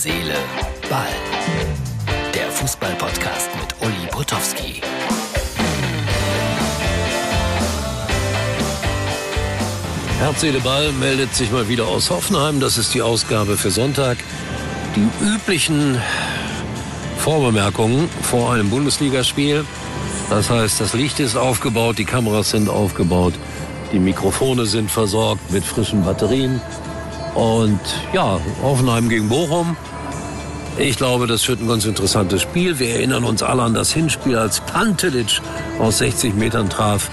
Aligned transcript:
Seele, 0.00 0.36
Ball. 0.88 1.08
Der 2.32 2.48
Fußball-Podcast 2.52 3.50
mit 3.60 3.74
Uli 3.80 4.06
Potowski. 4.12 4.80
Herz, 10.20 10.40
Seele, 10.40 10.60
Ball 10.60 10.92
meldet 10.92 11.34
sich 11.34 11.50
mal 11.50 11.68
wieder 11.68 11.88
aus 11.88 12.10
Hoffenheim. 12.10 12.60
Das 12.60 12.78
ist 12.78 12.94
die 12.94 13.02
Ausgabe 13.02 13.56
für 13.56 13.72
Sonntag. 13.72 14.18
Die 14.94 15.08
üblichen 15.20 16.00
Vorbemerkungen 17.16 18.08
vor 18.22 18.52
einem 18.52 18.70
Bundesligaspiel. 18.70 19.64
Das 20.30 20.48
heißt, 20.48 20.80
das 20.80 20.94
Licht 20.94 21.18
ist 21.18 21.34
aufgebaut, 21.34 21.98
die 21.98 22.04
Kameras 22.04 22.50
sind 22.50 22.68
aufgebaut, 22.68 23.34
die 23.92 23.98
Mikrofone 23.98 24.64
sind 24.66 24.92
versorgt 24.92 25.50
mit 25.50 25.64
frischen 25.64 26.04
Batterien. 26.04 26.60
Und 27.38 27.78
ja, 28.12 28.40
Hoffenheim 28.64 29.08
gegen 29.08 29.28
Bochum. 29.28 29.76
Ich 30.76 30.96
glaube, 30.96 31.28
das 31.28 31.48
wird 31.48 31.60
ein 31.60 31.68
ganz 31.68 31.84
interessantes 31.84 32.42
Spiel. 32.42 32.80
Wir 32.80 32.96
erinnern 32.96 33.22
uns 33.22 33.44
alle 33.44 33.62
an 33.62 33.74
das 33.74 33.92
Hinspiel, 33.92 34.36
als 34.36 34.60
Pantelic 34.60 35.40
aus 35.78 35.98
60 35.98 36.34
Metern 36.34 36.68
traf. 36.68 37.08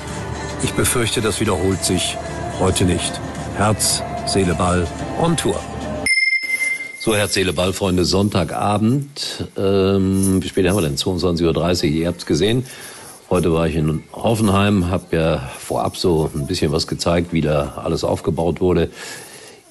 Ich 0.64 0.74
befürchte, 0.74 1.22
das 1.22 1.40
wiederholt 1.42 1.86
sich 1.86 2.18
heute 2.60 2.86
nicht. 2.86 3.22
Herz, 3.56 4.02
Seele, 4.26 4.56
Ball 4.56 4.88
on 5.22 5.38
Tour. 5.38 5.60
So, 6.98 7.16
Herz, 7.16 7.36
Seele, 7.36 7.54
Ball, 7.54 7.72
Freunde, 7.72 8.04
Sonntagabend. 8.04 9.48
Ähm, 9.56 10.42
wie 10.42 10.48
spät 10.48 10.68
haben 10.68 10.78
wir 10.78 10.82
denn? 10.82 10.98
22.30 10.98 11.84
Uhr, 11.84 11.84
ihr 11.84 12.08
habt's 12.08 12.26
gesehen. 12.26 12.66
Heute 13.30 13.54
war 13.54 13.68
ich 13.68 13.76
in 13.76 14.04
Hoffenheim, 14.12 14.90
habe 14.90 15.16
ja 15.16 15.50
vorab 15.60 15.98
so 15.98 16.32
ein 16.34 16.48
bisschen 16.48 16.72
was 16.72 16.88
gezeigt, 16.88 17.32
wie 17.32 17.42
da 17.42 17.74
alles 17.84 18.04
aufgebaut 18.04 18.60
wurde. 18.60 18.90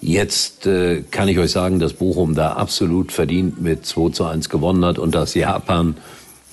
Jetzt 0.05 0.67
äh, 0.67 1.01
kann 1.11 1.29
ich 1.29 1.39
euch 1.39 1.51
sagen, 1.51 1.79
dass 1.79 1.95
Bochum 1.95 2.35
da 2.35 2.53
absolut 2.53 3.11
verdient 3.11 3.63
mit 3.63 3.87
2 3.87 4.11
zu 4.11 4.27
1 4.27 4.51
gewonnen 4.51 4.85
hat 4.85 4.99
und 4.99 5.15
dass 5.15 5.33
Japan 5.33 5.97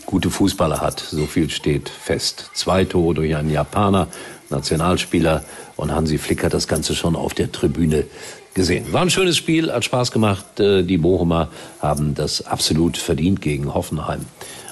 gute 0.05 0.29
Fußballer 0.29 0.79
hat. 0.79 1.01
So 1.01 1.25
viel 1.25 1.49
steht 1.49 1.89
fest. 1.89 2.49
Zwei 2.53 2.85
Tore 2.85 3.13
durch 3.13 3.35
einen 3.35 3.49
Japaner, 3.49 4.07
Nationalspieler 4.49 5.43
und 5.75 5.93
Hansi 5.93 6.17
Flick 6.17 6.45
hat 6.45 6.53
das 6.53 6.69
Ganze 6.69 6.95
schon 6.95 7.17
auf 7.17 7.33
der 7.33 7.51
Tribüne 7.51 8.05
gesehen. 8.53 8.93
War 8.93 9.01
ein 9.01 9.09
schönes 9.09 9.35
Spiel, 9.35 9.69
hat 9.69 9.83
Spaß 9.83 10.13
gemacht. 10.13 10.61
Äh, 10.61 10.83
die 10.83 10.97
Bochumer 10.97 11.49
haben 11.81 12.15
das 12.15 12.45
absolut 12.45 12.95
verdient 12.95 13.41
gegen 13.41 13.73
Hoffenheim. 13.73 14.27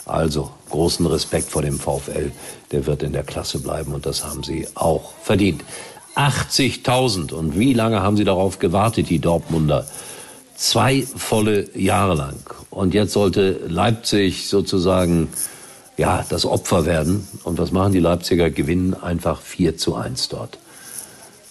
Also 0.06 0.52
großen 0.70 1.06
Respekt 1.06 1.52
vor 1.52 1.64
dem 1.64 1.80
VfL. 1.80 2.32
Der 2.72 2.86
wird 2.86 3.04
in 3.04 3.12
der 3.12 3.24
Klasse 3.24 3.60
bleiben 3.60 3.94
und 3.94 4.06
das 4.06 4.24
haben 4.24 4.42
sie 4.42 4.70
auch 4.76 5.12
verdient. 5.22 5.66
80.000. 6.20 7.32
Und 7.32 7.58
wie 7.58 7.74
lange 7.74 8.02
haben 8.02 8.18
sie 8.18 8.26
darauf 8.26 8.60
gewartet, 8.60 9.10
die 9.10 9.20
Dortmunder? 9.20 9.88
Zwei 10.56 11.04
volle 11.04 11.70
Jahre 11.78 12.16
lang. 12.16 12.36
Und 12.70 12.94
jetzt 12.94 13.14
sollte 13.14 13.62
Leipzig 13.68 14.50
sozusagen, 14.50 15.30
ja, 15.96 16.26
das 16.30 16.46
Opfer 16.46 16.86
werden. 16.86 17.26
Und 17.44 17.58
was 17.58 17.72
machen 17.72 17.94
die 17.94 18.00
Leipziger? 18.00 18.50
Gewinnen 18.50 18.94
einfach 18.94 19.42
4 19.42 19.78
zu 19.78 19.96
1 19.96 20.28
dort. 20.28 20.58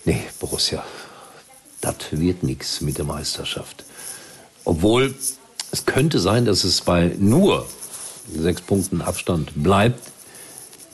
Nee, 0.05 0.21
Borussia, 0.39 0.85
das 1.81 1.97
wird 2.11 2.43
nichts 2.43 2.83
mit 2.83 2.99
der 2.99 3.07
Meisterschaft. 3.07 3.85
Obwohl 4.65 5.15
es 5.71 5.87
könnte 5.87 6.19
sein, 6.19 6.45
dass 6.45 6.65
es 6.65 6.83
bei 6.83 7.15
nur 7.19 7.67
sechs 8.35 8.61
Punkten 8.61 9.01
Abstand 9.01 9.53
bleibt. 9.63 10.01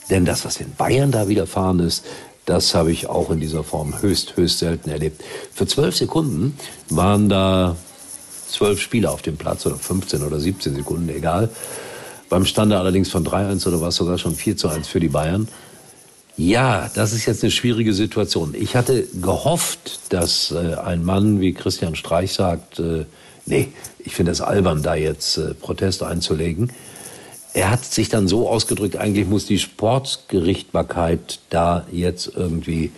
Denn 0.09 0.23
das, 0.23 0.45
was 0.45 0.61
in 0.61 0.73
Bayern 0.75 1.11
da 1.11 1.27
widerfahren 1.27 1.79
ist, 1.79 2.05
das 2.45 2.75
habe 2.75 2.91
ich 2.91 3.07
auch 3.07 3.31
in 3.31 3.39
dieser 3.39 3.63
Form 3.63 4.01
höchst, 4.01 4.37
höchst 4.37 4.59
selten 4.59 4.89
erlebt. 4.89 5.23
Für 5.53 5.67
zwölf 5.67 5.95
Sekunden 5.95 6.57
waren 6.89 7.29
da 7.29 7.75
zwölf 8.47 8.79
Spieler 8.79 9.11
auf 9.11 9.21
dem 9.21 9.37
Platz 9.37 9.65
oder 9.65 9.75
15 9.75 10.21
oder 10.23 10.39
17 10.39 10.75
Sekunden, 10.75 11.09
egal. 11.09 11.49
Beim 12.29 12.45
Stande 12.45 12.77
allerdings 12.77 13.09
von 13.09 13.25
3-1 13.25 13.67
oder 13.67 13.81
war 13.81 13.89
es 13.89 13.95
sogar 13.95 14.17
schon 14.17 14.35
4 14.35 14.55
1 14.65 14.87
für 14.87 14.99
die 14.99 15.09
Bayern. 15.09 15.47
Ja, 16.37 16.89
das 16.93 17.13
ist 17.13 17.25
jetzt 17.25 17.43
eine 17.43 17.51
schwierige 17.51 17.93
Situation. 17.93 18.53
Ich 18.57 18.75
hatte 18.75 19.07
gehofft, 19.21 19.99
dass 20.09 20.51
äh, 20.51 20.75
ein 20.75 21.03
Mann 21.03 21.39
wie 21.39 21.53
Christian 21.53 21.95
Streich 21.95 22.33
sagt, 22.33 22.79
äh, 22.79 23.05
nee, 23.45 23.69
ich 23.99 24.13
finde 24.13 24.33
es 24.33 24.41
albern, 24.41 24.83
da 24.83 24.95
jetzt 24.95 25.37
äh, 25.37 25.53
Protest 25.53 26.03
einzulegen 26.03 26.71
er 27.55 27.71
hat 27.71 27.85
sich 27.85 28.09
dann 28.09 28.27
so 28.27 28.49
ausgedrückt, 28.49 28.97
eigentlich 28.97 29.27
muss 29.27 29.45
die 29.45 29.59
Sportgerichtbarkeit 29.59 31.39
da 31.49 31.87
jetzt 31.89 32.29
irgendwie 32.35 32.91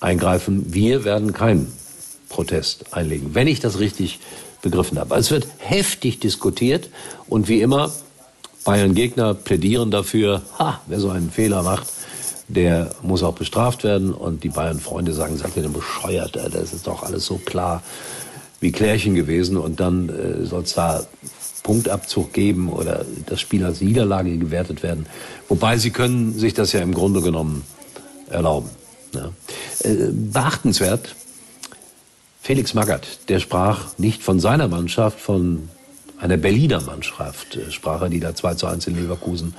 eingreifen. 0.00 0.74
Wir 0.74 1.04
werden 1.04 1.32
keinen 1.32 1.72
Protest 2.28 2.92
einlegen, 2.94 3.34
wenn 3.34 3.46
ich 3.46 3.58
das 3.58 3.78
richtig 3.78 4.20
begriffen 4.60 4.98
habe. 4.98 5.14
Es 5.14 5.30
wird 5.30 5.46
heftig 5.58 6.20
diskutiert 6.20 6.90
und 7.26 7.48
wie 7.48 7.62
immer, 7.62 7.90
Bayern-Gegner 8.64 9.32
plädieren 9.32 9.90
dafür, 9.90 10.42
ha, 10.58 10.80
wer 10.86 11.00
so 11.00 11.08
einen 11.08 11.30
Fehler 11.30 11.62
macht, 11.62 11.86
der 12.48 12.90
muss 13.02 13.22
auch 13.22 13.34
bestraft 13.34 13.82
werden. 13.82 14.12
Und 14.12 14.44
die 14.44 14.50
Bayern-Freunde 14.50 15.14
sagen, 15.14 15.38
sagt 15.38 15.56
ihr 15.56 15.62
denn 15.62 15.72
bescheuert, 15.72 16.36
das 16.36 16.72
ist 16.72 16.86
doch 16.86 17.02
alles 17.02 17.24
so 17.24 17.38
klar 17.38 17.82
wie 18.60 18.72
Klärchen 18.72 19.14
gewesen. 19.14 19.56
Und 19.56 19.80
dann 19.80 20.08
äh, 20.08 20.44
soll 20.44 20.64
es 20.64 20.74
da 20.74 21.06
Punktabzug 21.66 22.32
geben 22.32 22.72
oder 22.72 23.04
das 23.26 23.40
Spiel 23.40 23.64
als 23.64 23.80
Niederlage 23.80 24.38
gewertet 24.38 24.84
werden. 24.84 25.06
Wobei 25.48 25.78
sie 25.78 25.90
können 25.90 26.32
sich 26.32 26.54
das 26.54 26.72
ja 26.72 26.80
im 26.80 26.94
Grunde 26.94 27.20
genommen 27.20 27.64
erlauben. 28.30 28.70
Ja. 29.12 29.32
Äh, 29.80 30.12
beachtenswert, 30.12 31.16
Felix 32.40 32.72
Magath, 32.74 33.28
der 33.28 33.40
sprach 33.40 33.98
nicht 33.98 34.22
von 34.22 34.38
seiner 34.38 34.68
Mannschaft, 34.68 35.18
von 35.18 35.68
einer 36.18 36.36
Berliner 36.36 36.80
Mannschaft, 36.82 37.56
äh, 37.56 37.72
sprach 37.72 38.02
er, 38.02 38.10
die 38.10 38.20
da 38.20 38.32
2 38.32 38.54
zu 38.54 38.68
1 38.68 38.86
in 38.86 38.94
Leverkusen 38.94 39.54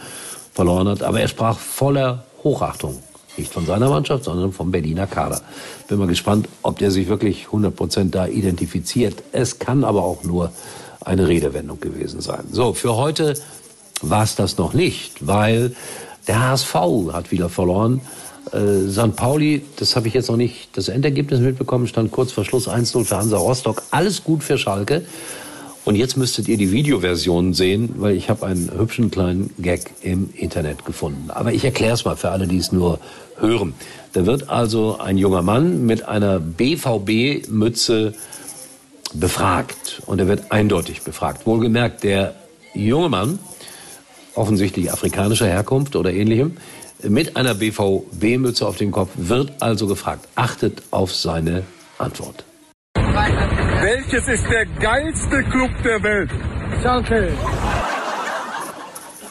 verloren 0.53 0.87
hat. 0.87 1.03
Aber 1.03 1.19
er 1.19 1.27
sprach 1.27 1.59
voller 1.59 2.23
Hochachtung. 2.41 3.03
Nicht 3.37 3.53
von 3.53 3.65
seiner 3.65 3.89
Mannschaft, 3.89 4.23
sondern 4.23 4.51
vom 4.51 4.71
Berliner 4.71 5.07
Kader. 5.07 5.41
Bin 5.87 5.99
mal 5.99 6.07
gespannt, 6.07 6.47
ob 6.63 6.79
der 6.79 6.91
sich 6.91 7.07
wirklich 7.07 7.45
100 7.45 7.75
Prozent 7.75 8.15
da 8.15 8.27
identifiziert. 8.27 9.23
Es 9.31 9.59
kann 9.59 9.83
aber 9.83 10.03
auch 10.03 10.23
nur 10.23 10.51
eine 11.05 11.27
Redewendung 11.27 11.79
gewesen 11.79 12.21
sein. 12.21 12.45
So, 12.51 12.73
für 12.73 12.95
heute 12.95 13.35
war 14.01 14.23
es 14.23 14.35
das 14.35 14.57
noch 14.57 14.73
nicht, 14.73 15.25
weil 15.25 15.75
der 16.27 16.49
HSV 16.49 16.75
hat 17.13 17.31
wieder 17.31 17.49
verloren. 17.49 18.01
Äh, 18.51 18.89
St. 18.89 19.15
Pauli, 19.15 19.63
das 19.77 19.95
habe 19.95 20.07
ich 20.07 20.13
jetzt 20.13 20.29
noch 20.29 20.37
nicht 20.37 20.75
das 20.77 20.87
Endergebnis 20.89 21.39
mitbekommen, 21.39 21.87
stand 21.87 22.11
kurz 22.11 22.31
vor 22.31 22.45
Schluss 22.45 22.67
1-0 22.67 23.05
für 23.05 23.17
Hansa 23.17 23.37
Rostock. 23.37 23.83
Alles 23.91 24.23
gut 24.23 24.43
für 24.43 24.57
Schalke. 24.57 25.05
Und 25.87 25.95
jetzt 25.95 26.17
müsstet 26.17 26.49
ihr 26.49 26.57
die 26.57 26.73
Videoversion 26.73 27.53
sehen, 27.53 27.93
weil 27.95 28.17
ich 28.17 28.29
habe 28.29 28.45
einen 28.45 28.69
hübschen 28.77 29.09
kleinen 29.09 29.51
Gag 29.57 29.89
im 30.01 30.31
Internet 30.35 30.83
gefunden. 30.83 31.31
Aber 31.31 31.53
ich 31.53 31.63
erkläre 31.63 31.93
es 31.93 32.03
mal 32.03 32.17
für 32.17 32.29
alle, 32.29 32.45
die 32.45 32.57
es 32.57 32.73
nur 32.73 32.99
hören. 33.37 33.73
Da 34.11 34.25
wird 34.25 34.49
also 34.49 34.97
ein 34.97 35.17
junger 35.17 35.43
Mann 35.43 35.85
mit 35.85 36.05
einer 36.05 36.41
BVB-Mütze 36.41 38.15
befragt 39.13 40.01
und 40.07 40.19
er 40.19 40.27
wird 40.27 40.51
eindeutig 40.51 41.03
befragt. 41.03 41.45
Wohlgemerkt, 41.45 42.03
der 42.03 42.35
junge 42.73 43.07
Mann, 43.07 43.39
offensichtlich 44.35 44.91
afrikanischer 44.91 45.47
Herkunft 45.47 45.95
oder 45.95 46.11
ähnlichem, 46.11 46.57
mit 47.01 47.37
einer 47.37 47.53
BVB-Mütze 47.53 48.67
auf 48.67 48.75
dem 48.75 48.91
Kopf, 48.91 49.11
wird 49.15 49.53
also 49.61 49.87
gefragt. 49.87 50.27
Achtet 50.35 50.83
auf 50.91 51.15
seine 51.15 51.63
Antwort. 51.97 52.43
Welches 53.81 54.27
ist 54.27 54.45
der 54.49 54.65
geilste 54.65 55.43
Club 55.43 55.71
der 55.83 56.01
Welt? 56.01 56.31
Schalke. 56.81 57.31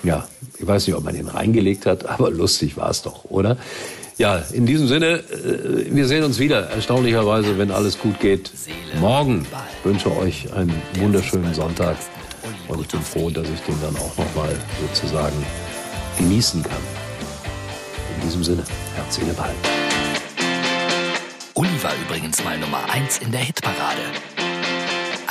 Ja, 0.03 0.27
ich 0.59 0.67
weiß 0.67 0.87
nicht, 0.87 0.97
ob 0.97 1.05
man 1.05 1.17
ihn 1.17 1.27
reingelegt 1.27 1.85
hat, 1.85 2.07
aber 2.09 2.31
lustig 2.31 2.77
war 2.77 2.91
es 2.91 3.03
doch, 3.03 3.25
oder? 3.25 3.57
Ja, 4.19 4.43
in 4.53 4.65
diesem 4.65 4.87
Sinne, 4.89 5.25
äh, 5.31 5.95
wir 5.95 6.07
sehen 6.07 6.25
uns 6.25 6.39
wieder, 6.39 6.71
erstaunlicherweise, 6.71 7.59
wenn 7.59 7.71
alles 7.71 7.99
gut 7.99 8.21
geht. 8.21 8.51
Morgen 9.01 9.45
ich 9.79 9.85
wünsche 9.85 10.17
euch 10.17 10.53
einen 10.53 10.81
wunderschönen 10.95 11.53
Sonntag 11.53 11.97
und 12.69 12.81
ich 12.81 12.89
bin 12.89 13.03
froh, 13.03 13.31
dass 13.31 13.49
ich 13.49 13.61
den 13.61 13.81
dann 13.83 13.97
auch 13.97 14.17
nochmal 14.17 14.55
sozusagen 14.81 15.37
genießen 16.19 16.63
kann. 16.63 16.83
In 18.17 18.23
diesem 18.23 18.43
Sinne, 18.43 18.65
Herz, 18.95 19.17
Seele, 19.17 19.33
Ball. 19.33 19.55
Uli 21.55 21.83
war 21.83 21.93
übrigens 22.07 22.43
mal 22.45 22.59
Nummer 22.59 22.85
1 22.91 23.19
in 23.19 23.33
der 23.33 23.41
Hitparade. 23.41 24.03